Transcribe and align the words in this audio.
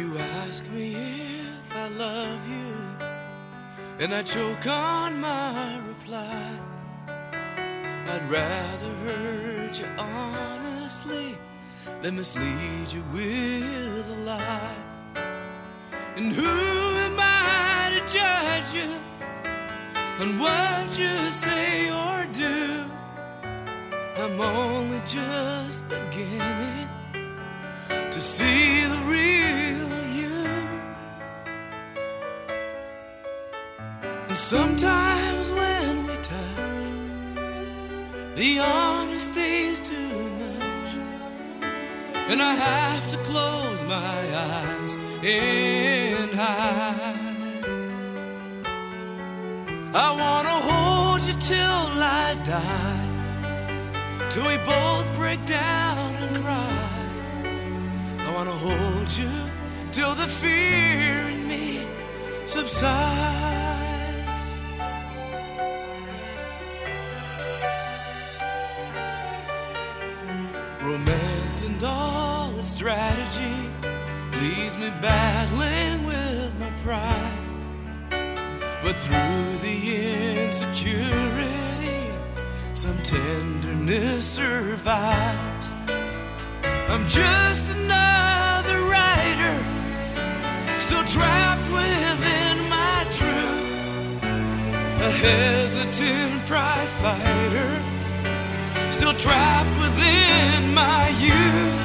you 0.00 0.16
ask 0.18 0.64
me 0.70 0.94
if 0.94 1.76
I 1.76 1.88
love 1.88 2.42
you, 2.48 2.74
and 3.98 4.14
I 4.14 4.22
choke 4.22 4.66
on 4.66 5.20
my 5.20 5.78
reply, 5.90 6.42
I'd 8.12 8.24
rather 8.30 8.92
hurt 9.04 9.78
you 9.78 9.88
honestly 9.98 11.36
than 12.00 12.16
mislead 12.16 12.88
you 12.96 13.02
with 13.12 14.06
a 14.16 14.20
lie. 14.24 14.80
And 16.16 16.32
who 16.32 16.54
am 17.06 17.16
I 17.18 17.92
to 17.94 18.00
judge 18.18 18.70
you 18.80 18.90
on 20.22 20.30
what 20.44 20.86
you 21.02 21.14
say 21.44 21.90
or 22.04 22.18
do? 22.32 22.58
I'm 24.22 24.40
only 24.40 25.02
just 25.04 25.86
beginning 25.88 26.88
to 28.14 28.20
see 28.20 28.84
the 28.92 29.00
real 29.14 29.89
sometimes 34.50 35.48
when 35.52 36.08
we 36.08 36.14
touch, 36.24 36.88
the 38.34 38.56
honesty's 38.56 39.80
too 39.80 40.28
much. 40.42 40.90
And 42.30 42.42
I 42.42 42.54
have 42.56 43.08
to 43.12 43.16
close 43.18 43.80
my 43.82 44.20
eyes 44.50 44.96
and 45.22 46.30
hide. 46.32 47.64
I 49.94 50.08
wanna 50.22 50.56
hold 50.70 51.22
you 51.28 51.34
till 51.34 51.88
I 52.24 52.34
die 52.44 53.06
till 54.30 54.46
we 54.48 54.56
both 54.74 55.06
break 55.16 55.40
down 55.46 56.08
and 56.24 56.42
cry. 56.42 56.88
I 58.26 58.34
wanna 58.34 58.58
hold 58.66 59.08
you 59.16 59.30
till 59.92 60.14
the 60.16 60.26
fear 60.26 61.28
in 61.34 61.46
me 61.46 61.86
subsides. 62.46 63.89
Strategy 72.80 73.56
leaves 74.40 74.78
me 74.78 74.88
battling 75.02 76.06
with 76.06 76.50
my 76.58 76.70
pride. 76.82 77.38
But 78.82 78.96
through 79.04 79.58
the 79.60 80.46
insecurity, 80.46 82.00
some 82.72 82.96
tenderness 83.02 84.24
survives. 84.24 85.74
I'm 86.64 87.06
just 87.06 87.68
another 87.68 88.78
writer, 88.92 89.56
still 90.78 91.04
trapped 91.04 91.70
within 91.80 92.56
my 92.70 93.06
truth. 93.18 94.24
A 95.08 95.10
hesitant 95.26 96.46
prize 96.46 96.94
fighter, 97.04 97.72
still 98.90 99.12
trapped 99.12 99.78
within 99.78 100.72
my 100.72 101.10
youth. 101.20 101.79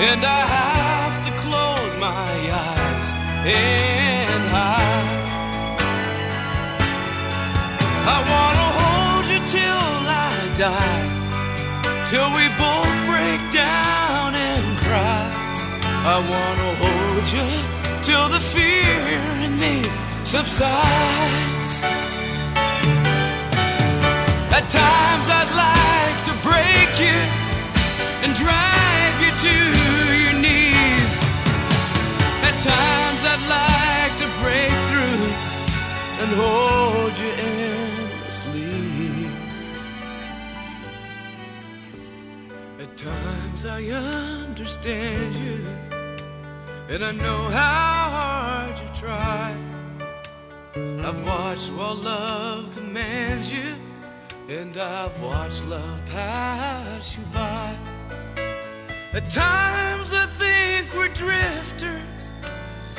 And 0.00 0.24
I 0.24 0.42
have 0.46 1.14
to 1.26 1.32
close 1.42 1.92
my 1.98 2.30
eyes 2.54 3.08
and 3.44 4.42
hide. 4.54 5.26
I 8.06 8.18
wanna 8.32 8.68
hold 8.78 9.26
you 9.32 9.40
till 9.56 9.90
I 10.06 10.34
die, 10.66 11.06
till 12.06 12.30
we 12.38 12.46
both 12.62 12.94
break 13.10 13.42
down 13.50 14.38
and 14.38 14.64
cry. 14.86 15.24
I 16.14 16.16
wanna 16.32 16.70
hold 16.84 17.26
you 17.36 17.48
till 18.06 18.28
the 18.28 18.42
fear 18.54 19.02
in 19.46 19.58
me 19.58 19.82
subsides. 20.22 21.74
At 24.56 24.64
times 24.70 25.26
I'd 25.38 25.52
like 25.66 26.18
to 26.28 26.34
break 26.46 26.90
you 27.02 27.18
and 28.22 28.38
you 28.38 28.67
to 29.46 29.56
your 30.24 30.36
knees. 30.44 31.12
At 32.48 32.56
times 32.58 33.20
I'd 33.32 33.44
like 33.58 34.14
to 34.22 34.28
break 34.42 34.74
through 34.88 35.24
and 36.20 36.30
hold 36.42 37.14
you 37.22 37.30
endlessly. 37.54 39.30
At 42.82 42.96
times 42.96 43.64
I 43.64 43.84
understand 43.84 45.34
you, 45.36 45.58
and 46.88 47.04
I 47.04 47.12
know 47.12 47.42
how 47.50 48.10
hard 48.18 48.74
you 48.82 48.88
try. 48.94 49.56
I've 51.06 51.24
watched 51.24 51.70
while 51.72 51.94
love 51.94 52.74
commands 52.76 53.52
you. 53.52 53.74
And 54.48 54.74
I've 54.78 55.22
watched 55.22 55.62
love 55.66 56.00
pass 56.06 57.18
you 57.18 57.24
by. 57.34 57.76
At 59.10 59.30
times 59.30 60.12
I 60.12 60.26
think 60.26 60.94
we're 60.94 61.08
drifters, 61.08 62.02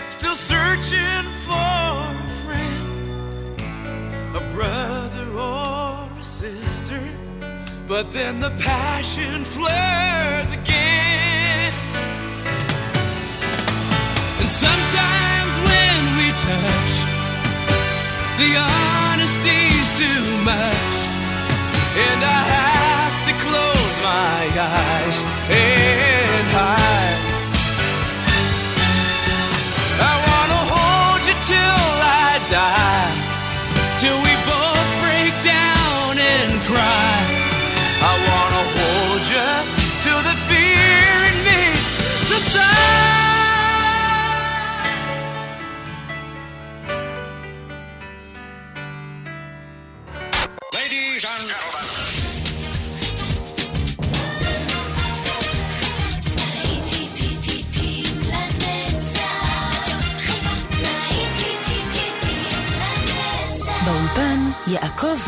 still 0.10 0.34
searching 0.34 1.26
for 1.46 1.54
a 1.54 2.28
friend, 2.44 3.62
a 4.36 4.40
brother 4.56 5.30
or 5.34 6.10
a 6.20 6.24
sister. 6.24 7.00
But 7.88 8.12
then 8.12 8.40
the 8.40 8.50
passion 8.58 9.44
flares 9.44 10.52
again. 10.52 11.74
And 14.40 14.50
sometimes 14.50 15.54
when 15.70 16.00
we 16.18 16.28
touch, 16.50 16.94
the 18.42 18.52
honesty's 18.58 19.90
too 20.00 20.26
much. 20.44 20.98
And 22.02 22.24
I 22.24 22.42
have 22.54 22.79
eyes 24.58 25.22
and 25.50 26.09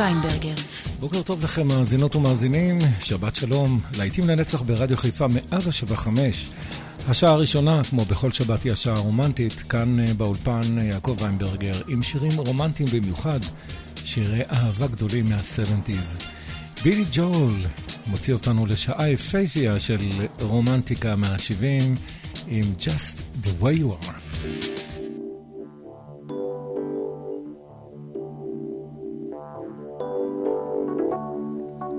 ויינברגר. 0.01 0.53
בוקר 0.99 1.21
טוב 1.21 1.43
לכם 1.43 1.67
מאזינות 1.67 2.15
ומאזינים, 2.15 2.77
שבת 2.99 3.35
שלום, 3.35 3.79
להיטים 3.97 4.29
לנצח 4.29 4.61
ברדיו 4.61 4.97
חיפה 4.97 5.27
175. 5.27 6.49
השעה 7.07 7.31
הראשונה, 7.31 7.81
כמו 7.83 8.05
בכל 8.05 8.31
שבת, 8.31 8.63
היא 8.63 8.71
השעה 8.71 8.95
הרומנטית, 8.95 9.53
כאן 9.53 9.99
אה, 9.99 10.13
באולפן 10.13 10.77
אה, 10.77 10.83
יעקב 10.83 11.15
ויינברגר, 11.19 11.81
עם 11.87 12.03
שירים 12.03 12.39
רומנטיים 12.39 12.89
במיוחד, 12.93 13.39
שירי 13.95 14.41
אהבה 14.53 14.87
גדולים 14.87 15.29
מה-70's. 15.29 16.23
בילי 16.83 17.05
ג'ול 17.11 17.53
מוציא 18.07 18.33
אותנו 18.33 18.65
לשעה 18.65 19.09
יפייפייה 19.09 19.79
של 19.79 20.09
רומנטיקה 20.39 21.15
מה-70 21.15 21.99
עם 22.47 22.73
Just 22.79 23.45
the 23.45 23.63
way 23.63 23.81
you 23.81 24.05
are. 24.05 24.80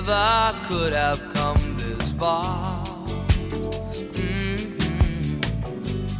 never 0.00 0.52
could 0.68 0.92
have 0.92 1.18
come 1.34 1.76
this 1.76 2.12
far. 2.12 2.84
Mm-hmm. 4.14 5.40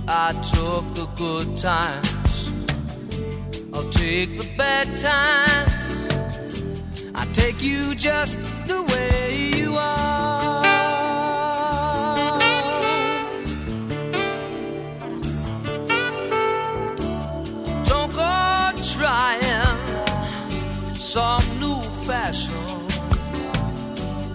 I 0.09 0.33
took 0.53 0.85
the 0.97 1.07
good 1.17 1.57
times, 1.57 2.51
I'll 3.73 3.89
take 3.91 4.37
the 4.37 4.49
bad 4.57 4.87
times. 4.99 6.09
I 7.15 7.25
take 7.33 7.63
you 7.63 7.95
just 7.95 8.41
the 8.67 8.83
way 8.83 9.53
you 9.57 9.77
are. 9.77 10.28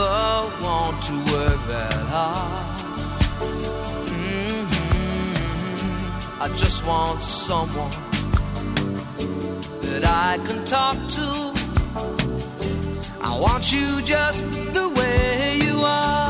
Never 0.00 0.48
want 0.62 0.96
to 1.02 1.12
work 1.30 1.60
that 1.68 1.92
hard. 2.08 2.78
Mm-hmm. 4.08 5.52
I 6.40 6.48
just 6.56 6.86
want 6.86 7.22
someone 7.22 7.90
that 9.82 10.06
I 10.06 10.38
can 10.46 10.64
talk 10.64 10.96
to. 11.16 11.52
I 13.20 13.38
want 13.38 13.72
you 13.74 14.00
just 14.00 14.46
the 14.72 14.88
way 14.88 15.58
you 15.66 15.82
are. 15.84 16.29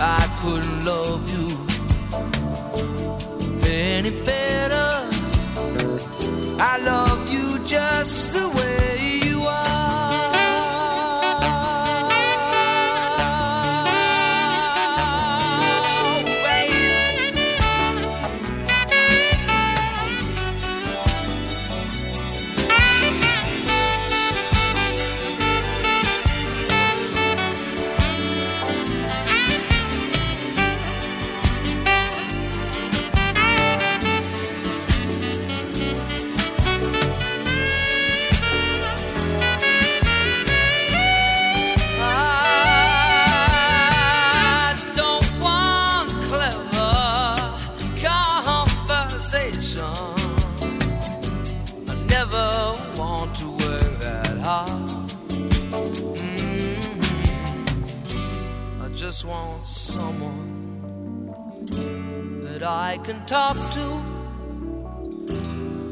I 0.00 0.24
couldn't 0.40 0.84
love 0.84 1.28
you 1.28 1.48
any 3.68 4.10
better. 4.24 5.08
I 6.60 6.78
love 6.84 7.28
you 7.28 7.58
just 7.66 8.32
the 8.32 8.48
way 8.48 9.17
talk 63.28 63.58
to. 63.70 63.82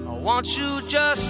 I 0.09 0.15
want 0.15 0.57
you 0.57 0.81
just 0.89 1.29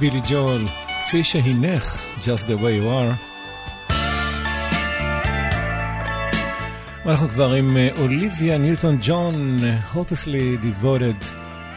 בילי 0.00 0.20
ג'ול, 0.30 0.66
כפי 1.06 1.24
שהינך, 1.24 2.02
Just 2.22 2.46
the 2.46 2.56
way 2.60 2.74
you 2.80 2.86
are. 2.86 3.14
ואנחנו 7.04 7.28
כבר 7.28 7.52
עם 7.52 7.76
אה, 7.76 7.88
אוליביה 7.98 8.58
ניוטון 8.58 8.98
ג'ון, 9.00 9.58
hopelessly 9.94 10.58
devoted 10.62 11.24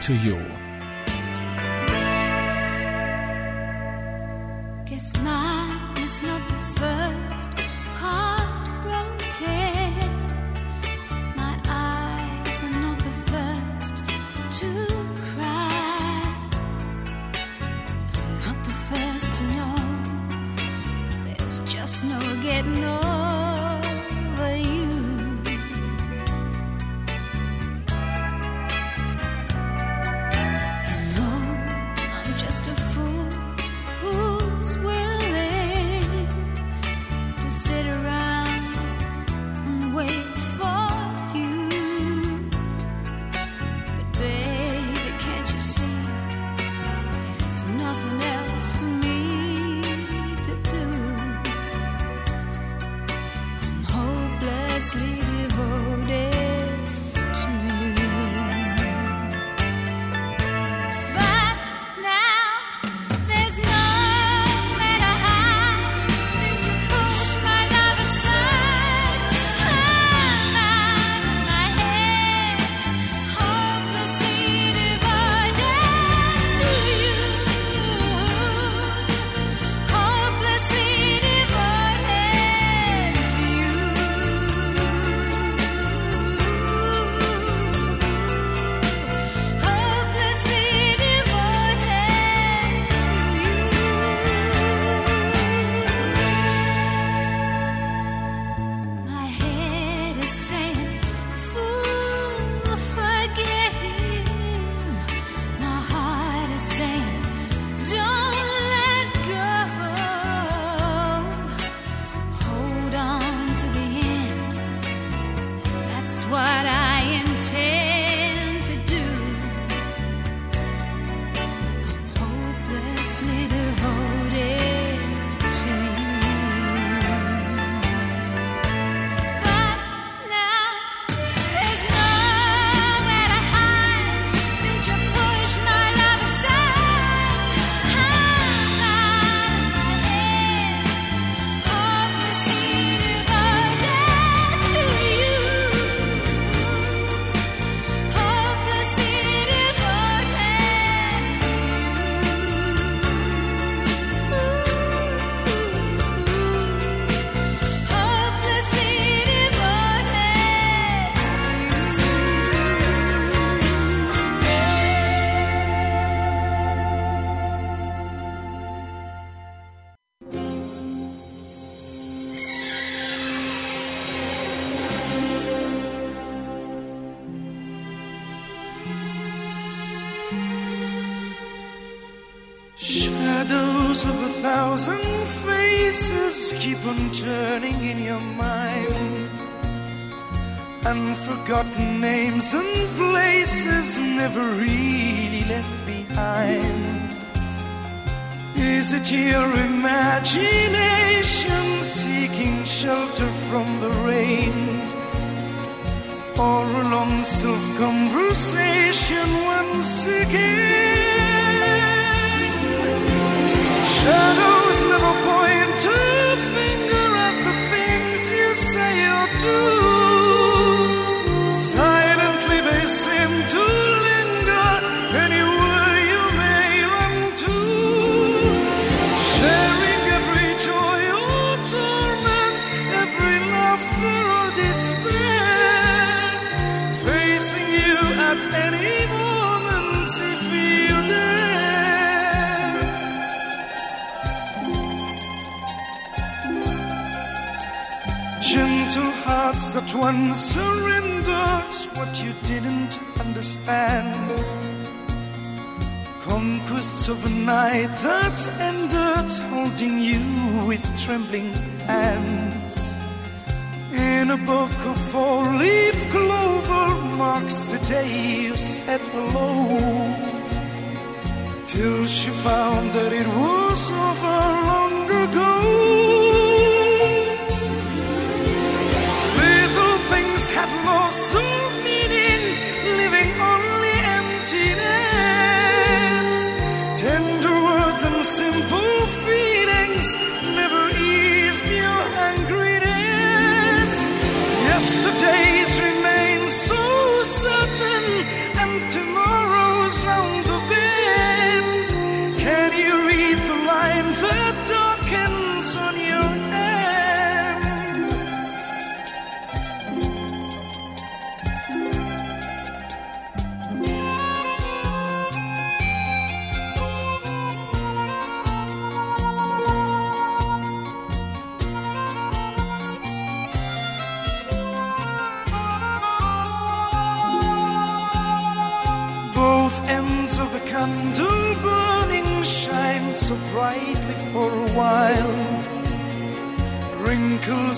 to 0.00 0.10
you. 0.26 0.63
Just 21.60 22.02
no 22.02 22.18
getting 22.42 22.82
over 22.84 23.33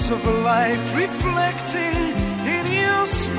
grace 0.07 0.25
of 0.25 0.45
life 0.45 0.95
reflecting 0.95 1.97
in 2.47 2.67
your 2.73 3.07
smile. 3.07 3.35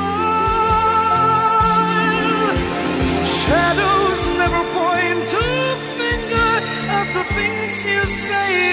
Shadows 3.23 4.27
never 4.37 4.63
point 4.73 5.33
a 5.33 5.77
finger 5.97 6.51
at 6.89 7.07
the 7.13 7.23
things 7.33 7.85
you 7.85 8.05
say. 8.05 8.66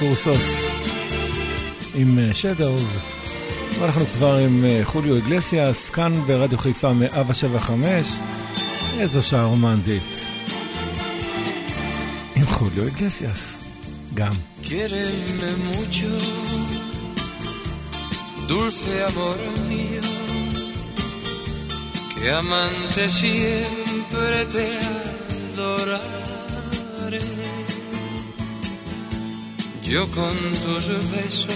סורסוס 0.00 0.64
עם 1.94 2.18
אה, 2.18 2.34
שדרס. 2.34 2.98
ואנחנו 3.78 4.04
כבר 4.04 4.36
עם 4.36 4.64
אה, 4.64 4.80
חוליו 4.84 5.16
אגלסיאס 5.16 5.90
כאן 5.90 6.12
ברדיו 6.26 6.58
חיפה 6.58 6.92
175. 6.92 8.06
איזו 8.98 9.22
שעה 9.22 9.44
רומנטית. 9.44 10.02
עם 12.36 12.46
חוליו 12.46 12.86
אגלסיאס 12.86 13.58
גם. 14.14 14.32
dulce 18.50 18.94
amor 19.10 19.40
mío, 19.70 20.04
que 22.18 22.28
amante 22.42 23.02
siempre 23.20 24.38
te 24.54 24.89
Yo 29.90 30.06
con 30.12 30.36
tus 30.62 30.86
besos 31.10 31.50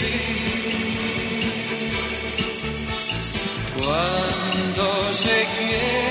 cuando 3.74 5.12
se 5.14 5.46
quiere. 5.56 6.07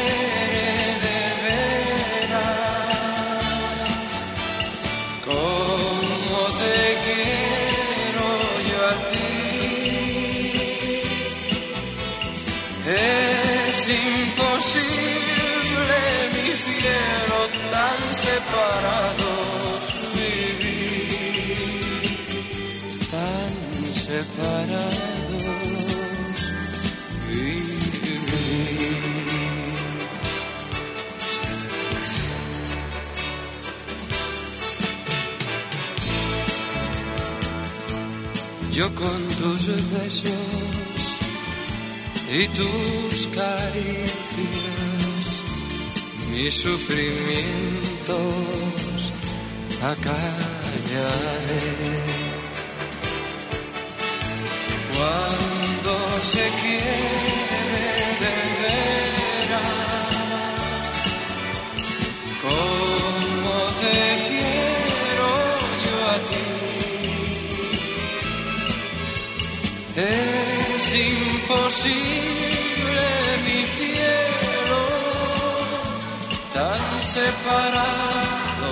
Yo 38.77 38.85
con 38.93 39.21
tus 39.39 39.61
besos 39.91 40.31
y 42.31 42.47
tus 42.49 43.27
caricias, 43.33 45.41
mis 46.31 46.53
sufrimientos 46.53 49.11
acallaré. 49.81 50.27
Cuando 54.97 55.93
se 56.21 56.45
quiere 56.61 57.87
de 58.23 58.35
veras, 58.61 59.77
como 62.41 63.55
te 63.81 63.99
quiero 64.27 65.31
yo 65.85 65.97
a 66.13 66.17
ti, 66.29 66.47
es 70.01 70.85
imposible 71.13 71.85
mi 73.45 73.61
cielo 73.77 74.81
tan 76.55 76.83
separado. 77.03 78.71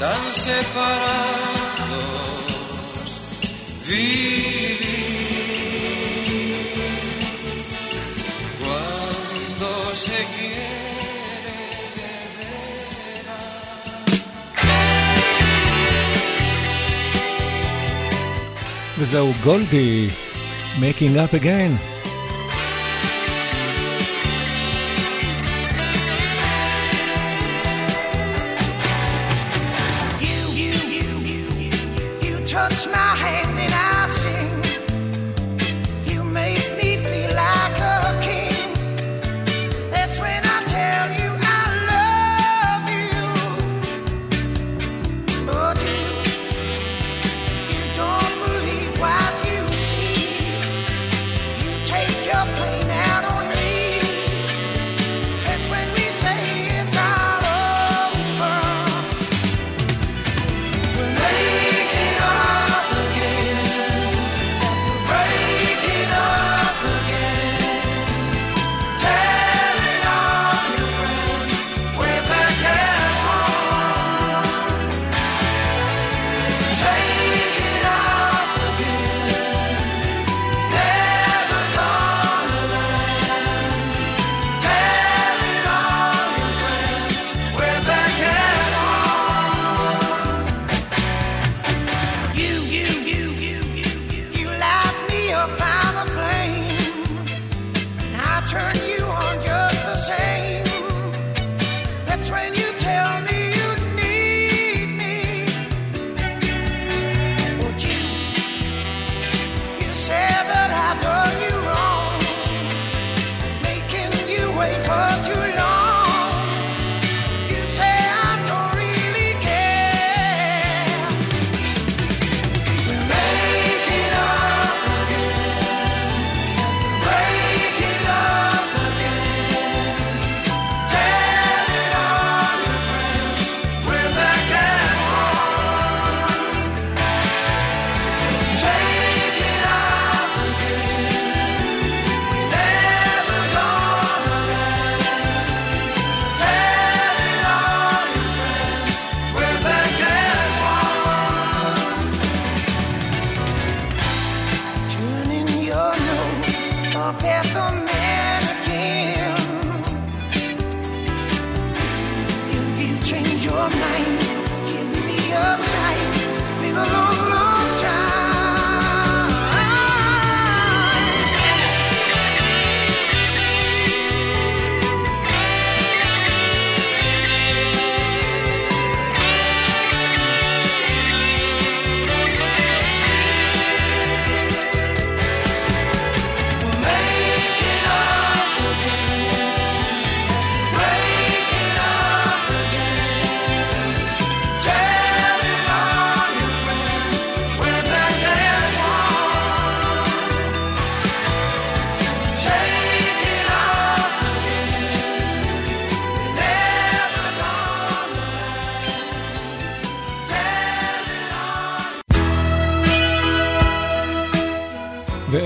tan 0.00 0.22
separados 0.32 0.70
vivir 3.86 4.80
cuando 8.60 9.68
se 9.94 10.18
quiere. 10.32 10.70
וזהו 18.98 19.32
גולדי, 19.42 20.08
Making 20.80 21.16
Up 21.16 21.34
Again. 21.34 21.89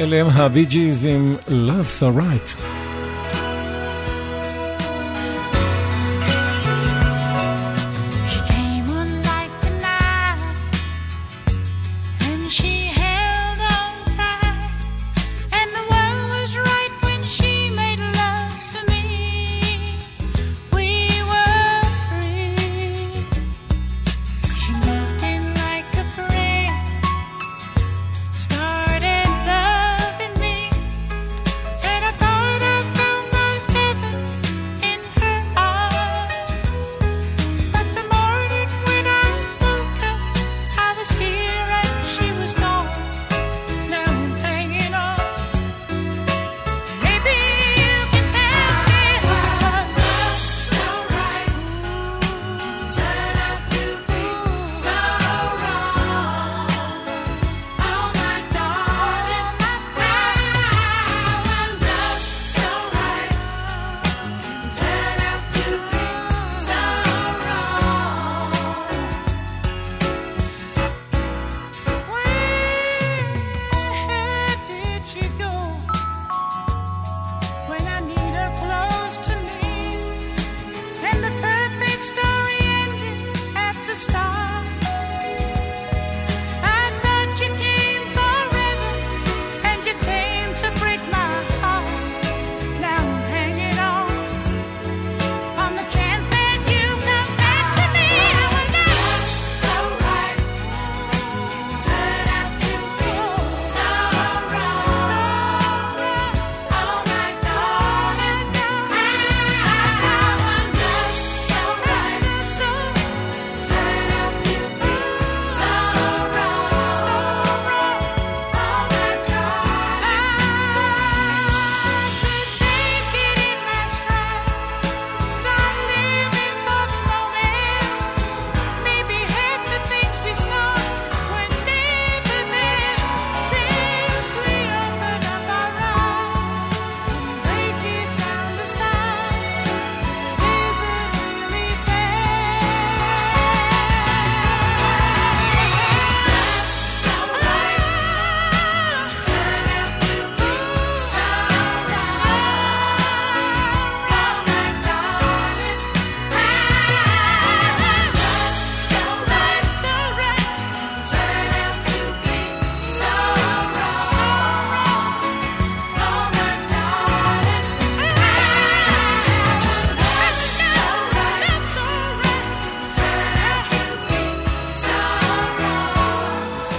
אלה 0.04 0.20
הם 0.20 0.26
הבי 0.28 0.64
ג'יז 0.64 1.06
עם 1.06 1.36
Love 1.48 2.00
So 2.00 2.18
Right. 2.20 2.83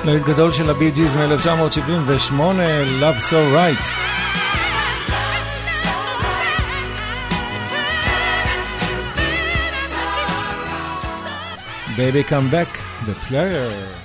להיט 0.05 0.23
גדול 0.23 0.51
של 0.51 0.69
הבי 0.69 0.91
ג'יז 0.91 1.15
מ-1978, 1.15 2.41
Love 3.01 3.19
So 3.29 3.39
Right. 3.53 3.85
Baby 11.97 12.23
come 12.23 12.49
back, 12.49 12.71
the 13.07 13.15
player. 13.27 14.04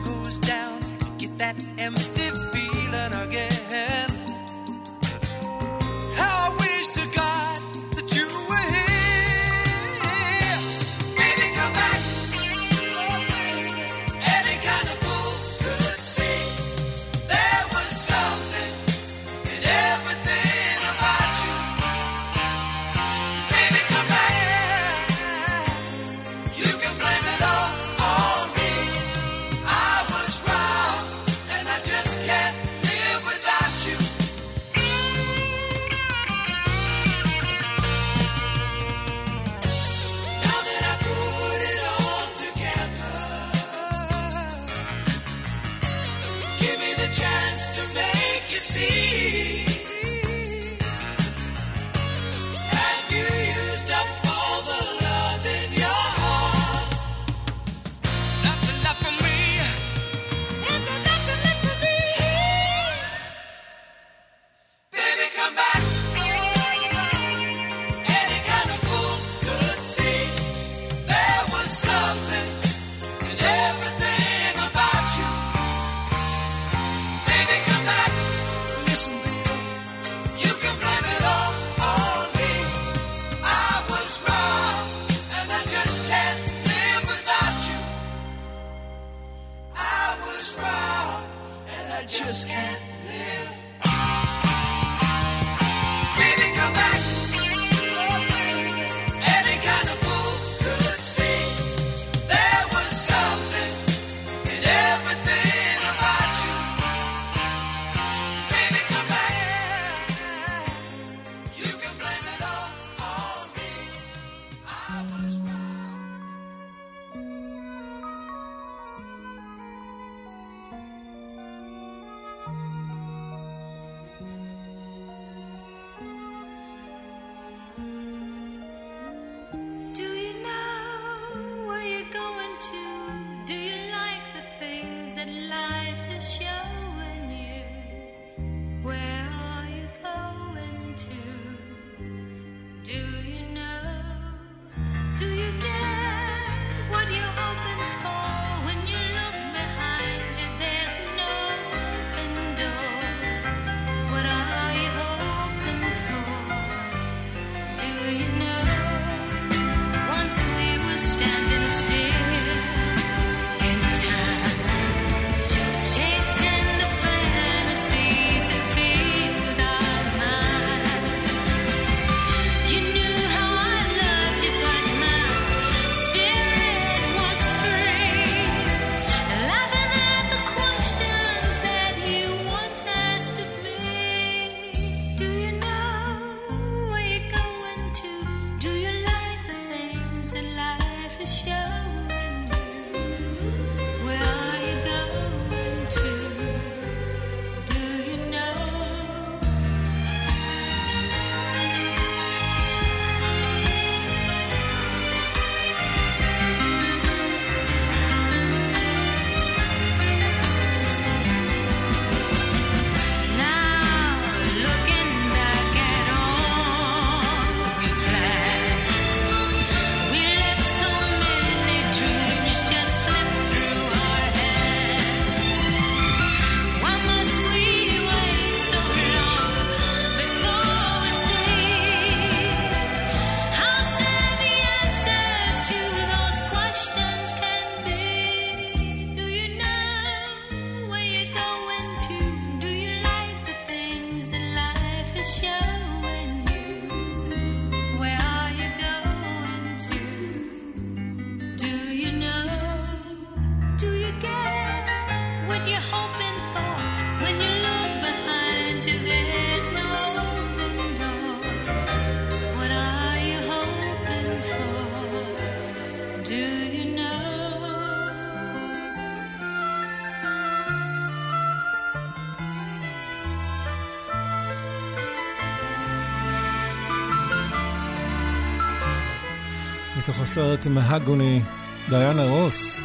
הסרט 280.31 280.67
מהגוני, 280.67 281.41
דיאנה 281.89 282.23
רוס. 282.23 282.79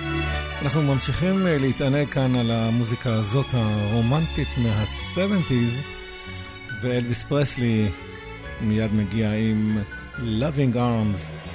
אנחנו 0.62 0.82
ממשיכים 0.82 1.46
אה, 1.46 1.58
להתענג 1.58 2.08
כאן 2.08 2.34
על 2.36 2.50
המוזיקה 2.50 3.12
הזאת 3.12 3.46
הרומנטית 3.52 4.48
מה-70's, 4.62 5.82
ואלוויס 6.82 7.24
פרסלי 7.24 7.88
מיד 8.60 8.94
מגיע 8.94 9.32
עם 9.32 9.78
Loving 10.18 10.74
Arms. 10.74 11.45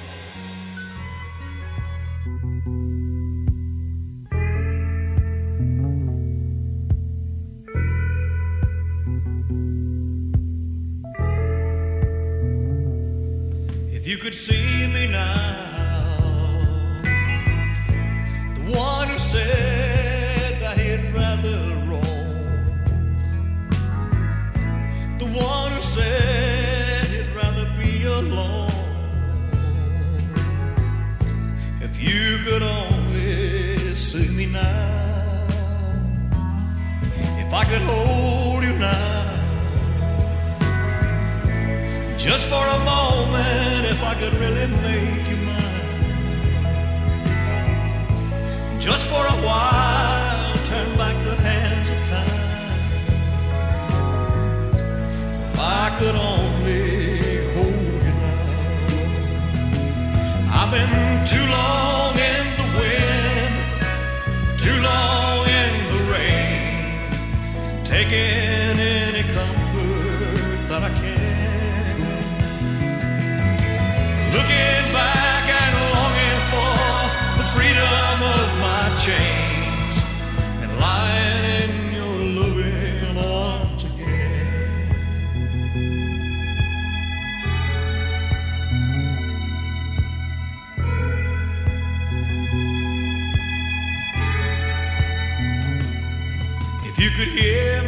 could 97.14 97.28
hear 97.30 97.81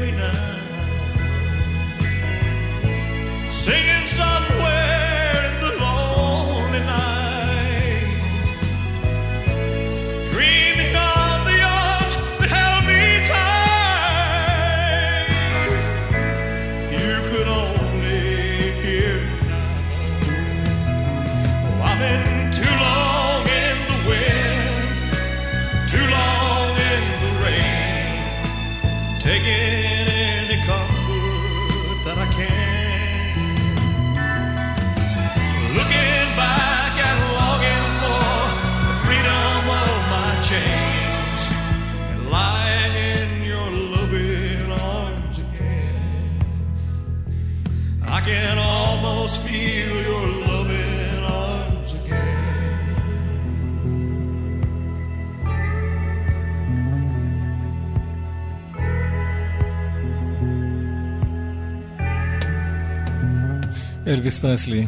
אלוויס 64.33 64.39
פרסלי. 64.39 64.85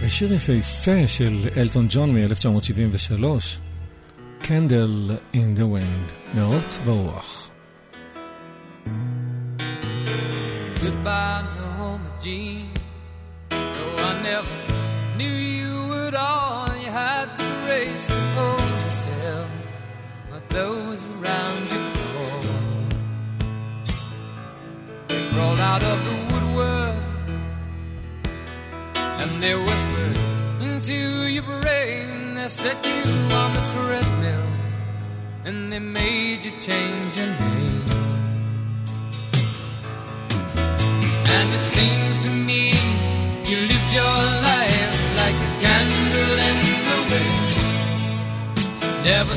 ושיר 0.00 0.32
יפהפה 0.32 1.06
של 1.06 1.48
אלטון 1.56 1.86
ג'ון 1.90 2.14
מ-1973, 2.14 3.24
Candle 4.42 5.10
in 5.34 5.58
the 5.58 5.60
Wind, 5.60 6.12
נרות 6.34 6.78
ברוח. 6.84 7.48
I 25.34 25.44
the 25.44 25.60
out 25.60 25.82
of 25.82 25.98
the 26.04 26.31
set 32.52 32.84
you 32.84 33.12
on 33.40 33.50
the 33.54 33.64
treadmill 33.72 34.48
and 35.46 35.72
they 35.72 35.78
made 35.78 36.44
you 36.44 36.50
change 36.60 37.16
your 37.16 37.26
name. 37.26 37.88
And 41.36 41.48
it 41.58 41.64
seems 41.76 42.16
to 42.24 42.30
me 42.30 42.64
you 43.48 43.56
lived 43.70 43.92
your 44.00 44.18
life 44.48 44.96
like 45.20 45.38
a 45.48 45.50
candle 45.64 46.34
in 46.50 46.58
the 46.88 46.98
wind. 47.10 47.48
Never 49.08 49.36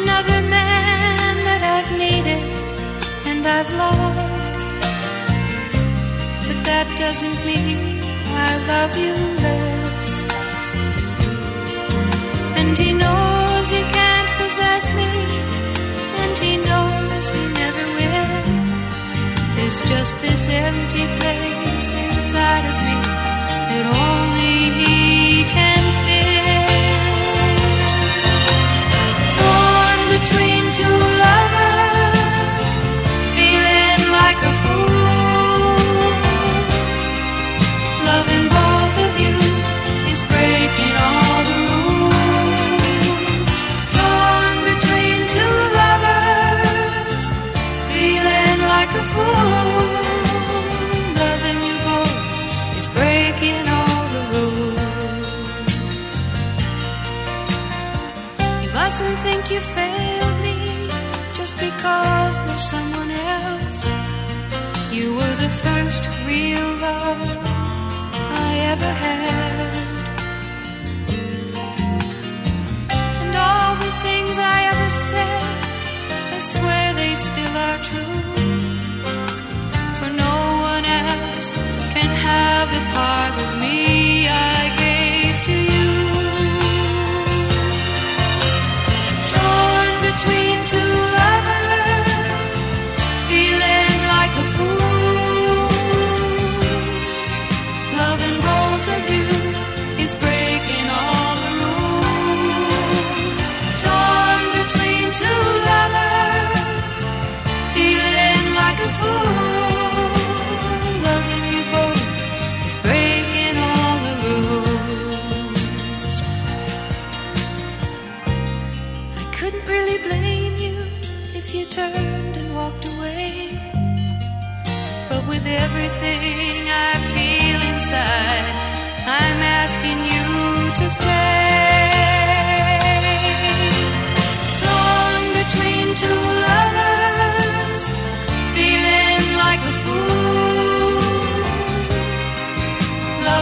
another 0.00 0.40
man 0.56 1.34
that 1.48 1.62
I've 1.74 1.90
needed 2.04 2.42
and 3.30 3.42
I've 3.46 3.70
loved. 3.82 4.62
But 6.46 6.58
that 6.68 6.86
doesn't 6.98 7.38
mean 7.48 7.78
I 8.48 8.50
love 8.72 8.92
you 9.04 9.14
less. 9.44 10.08
And 12.58 12.76
he 12.82 12.90
knows 13.02 13.66
he 13.70 13.82
can't 13.98 14.30
possess 14.40 14.84
me, 14.98 15.10
and 16.22 16.34
he 16.44 16.52
knows 16.68 17.24
he 17.36 17.44
never 17.62 17.84
will. 17.98 18.32
There's 19.54 19.80
just 19.92 20.14
this 20.18 20.48
empty 20.48 21.06
place 21.18 21.88
inside 22.08 22.64
of 22.70 22.76
me 22.86 22.96
that 23.70 23.86
only 24.08 24.56
he 24.80 25.03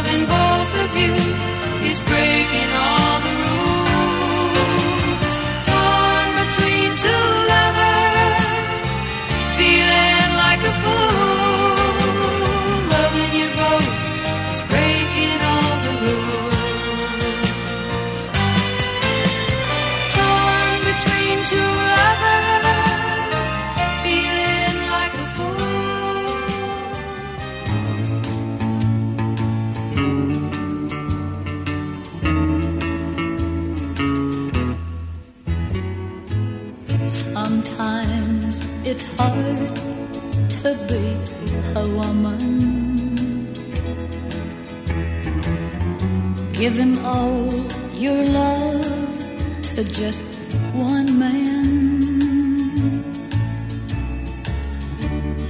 loving 0.02 0.26
both 0.26 0.72
of 0.84 0.96
you. 0.96 1.12
Is 1.88 2.00
breaking 2.00 2.70
all 2.72 3.21
It's 38.94 39.08
hard 39.16 39.56
to 40.60 40.70
be 40.86 41.04
a 41.80 41.84
woman. 41.96 42.40
Give 46.52 46.74
him 46.76 46.98
all 47.02 47.48
your 47.94 48.22
love 48.22 48.84
to 49.76 49.82
just 49.84 50.24
one 50.74 51.18
man. 51.18 51.68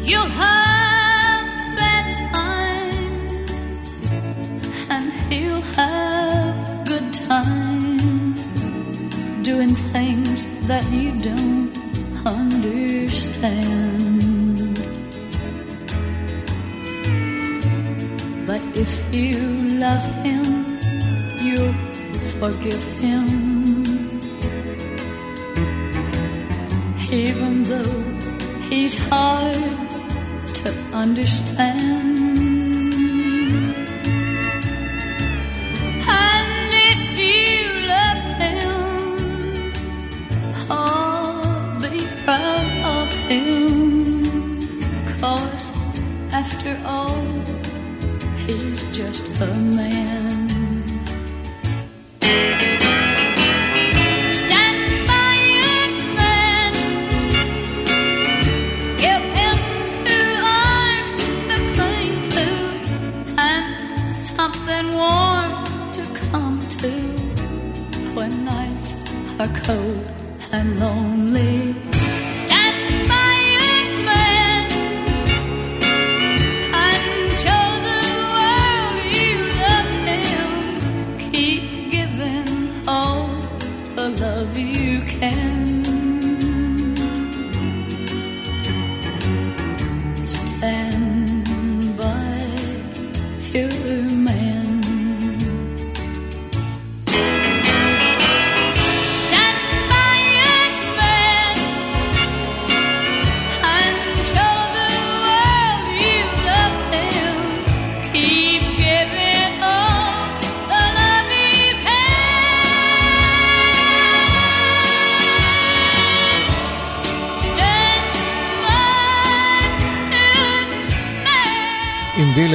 You'll 0.04 0.32
have 0.44 1.44
bad 1.82 2.06
times, 2.30 3.52
and 4.88 5.12
he'll 5.28 5.66
have 5.80 6.86
good 6.86 7.12
times 7.12 8.46
doing 9.42 9.74
things 9.74 10.46
that 10.68 10.84
you 10.92 11.18
don't 11.18 11.61
understand. 12.26 13.62
But 18.46 18.60
if 18.74 19.14
you 19.14 19.38
love 19.78 20.04
him, 20.22 20.44
you'll 21.42 21.74
forgive 22.38 22.82
him. 23.00 23.26
Even 27.12 27.64
though 27.64 28.02
he's 28.68 28.96
hard 29.08 29.56
to 30.54 30.70
understand. 30.94 32.11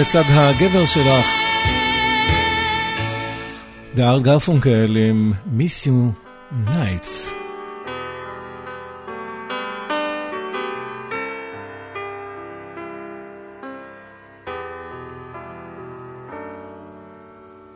לצד 0.08 0.24
הגבר 0.30 0.86
שלך. 0.86 1.28
דאר 3.96 4.20
גרפונקל 4.20 4.98
עם 5.10 5.34
Miss 5.58 5.88
You 5.88 6.12
Nights. 6.70 7.34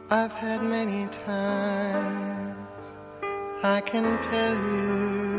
I've 0.09 0.35
had 0.45 0.61
many 0.63 1.07
times, 1.27 2.83
I 3.75 3.77
can 3.89 4.07
tell 4.29 4.55
you. 4.71 5.30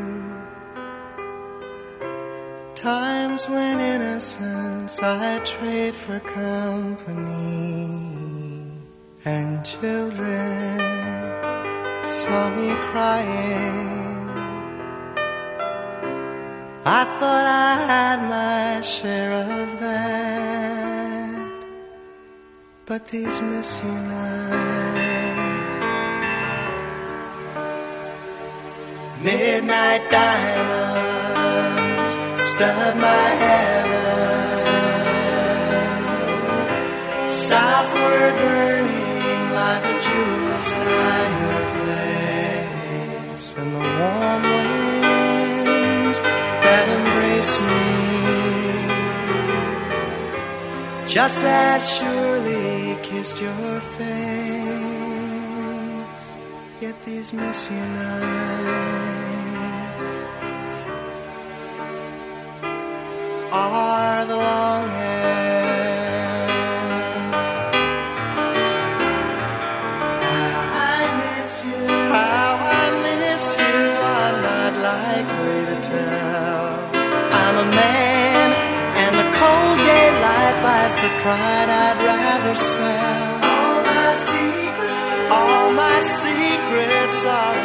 Times 2.83 3.49
when 3.49 3.78
innocence 3.78 4.99
I 5.01 5.39
trade 5.45 5.95
for 5.95 6.18
company, 6.18 7.87
and 9.24 9.64
children 9.64 10.80
saw 12.05 12.51
me 12.57 12.74
crying. 12.91 14.30
I 16.85 17.05
thought 17.20 17.47
I 17.47 17.87
had 17.87 18.18
my 18.28 18.80
share 18.80 19.33
of 19.33 19.78
that, 19.78 21.53
but 22.85 23.07
these 23.07 23.41
nights, 23.41 23.80
midnight 29.22 30.11
diamonds 30.11 31.41
stud 32.53 32.94
my 32.96 33.28
heaven, 33.44 34.62
southward 37.32 38.34
burning 38.44 39.44
like 39.61 39.84
a 39.92 39.96
jewel's 40.07 40.68
higher 40.80 41.62
place, 41.78 43.46
and 43.61 43.70
the 43.76 43.84
warm 43.98 44.42
winds 44.53 46.18
that 46.64 46.84
embrace 46.98 47.55
me. 47.70 47.86
Just 51.16 51.42
as 51.44 51.80
surely 51.96 52.98
kissed 53.09 53.38
your 53.40 53.74
face. 53.96 54.82
Yet 56.82 56.96
these 57.07 57.28
miss 57.32 57.59
you 57.70 57.84
nights 57.98 59.32
are 63.53 64.24
the 64.24 64.36
longest. 64.36 64.92
How 70.24 70.61
I 70.72 71.00
miss 71.20 71.64
you, 71.64 71.84
how 72.16 72.53
I 72.80 72.84
miss 73.05 73.44
you, 73.61 73.78
I'm 74.16 74.36
not 74.50 74.72
likely 74.90 75.61
to 75.70 75.76
tell. 75.84 76.64
I'm 77.42 77.57
a 77.66 77.68
man, 77.76 78.48
and 79.03 79.12
the 79.20 79.28
cold 79.36 79.78
daylight 79.84 80.57
buys 80.64 80.94
the 80.96 81.12
pride 81.20 81.68
I'd 81.84 81.98
rather 82.11 82.55
sell. 82.57 83.32
All 83.53 83.78
my 83.84 84.11
secrets, 84.32 85.30
all 85.36 85.66
my 85.84 85.98
secrets 86.24 87.20
are 87.26 87.61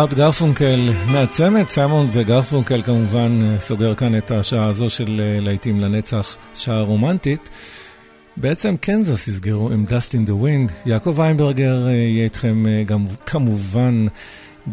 ארט 0.00 0.14
גרפונקל 0.14 0.92
מהצמד, 1.06 1.68
סיימון 1.68 2.08
וגרפונקל 2.12 2.82
כמובן 2.82 3.58
סוגר 3.58 3.94
כאן 3.94 4.18
את 4.18 4.30
השעה 4.30 4.66
הזו 4.66 4.90
של 4.90 5.20
אה, 5.20 5.40
להיטים 5.40 5.80
לנצח, 5.80 6.36
שעה 6.54 6.80
רומנטית. 6.80 7.48
בעצם 8.36 8.76
קנזס 8.76 9.28
יסגרו 9.28 9.70
עם 9.70 9.84
Dust 9.88 10.12
in 10.12 10.28
the 10.28 10.44
Wind. 10.44 10.72
יעקב 10.86 11.18
ויינברגר 11.18 11.86
אה, 11.86 11.92
יהיה 11.92 12.24
איתכם 12.24 12.66
אה, 12.68 12.82
גם 12.84 13.06
כמובן 13.26 14.06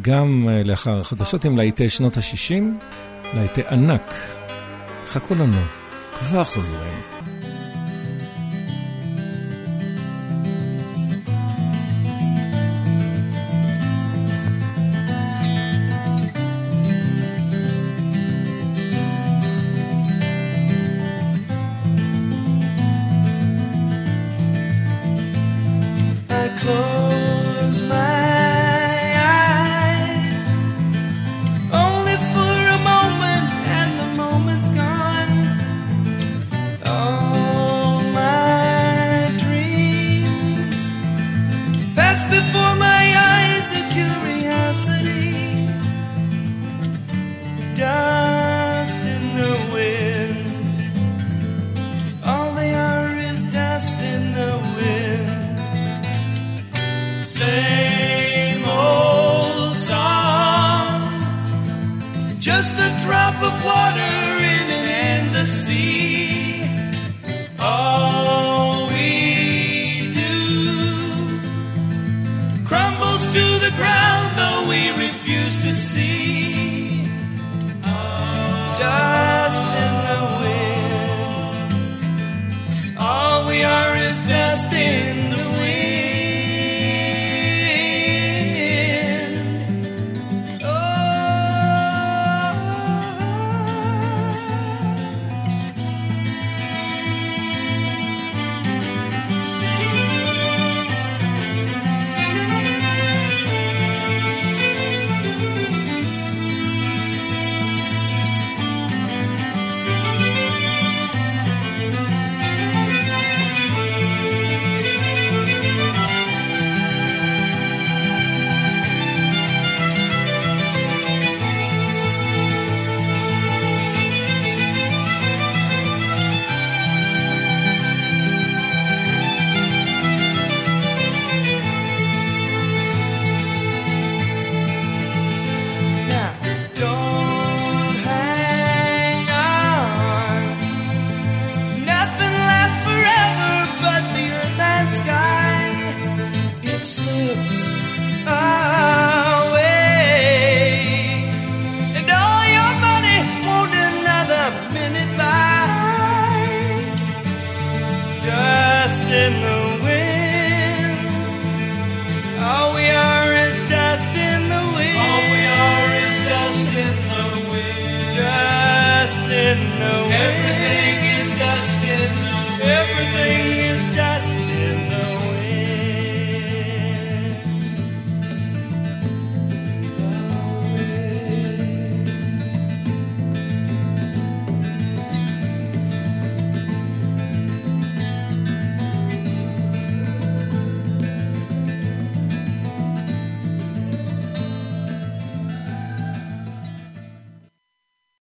גם 0.01 0.49
לאחר 0.65 0.99
החדשות 0.99 1.45
עם 1.45 1.57
להיטי 1.57 1.89
שנות 1.89 2.17
ה-60, 2.17 2.63
להיטי 3.34 3.61
ענק. 3.69 4.13
חכו 5.07 5.36
לנו, 5.36 5.61
כבר 6.19 6.43
חוזרים. 6.43 7.01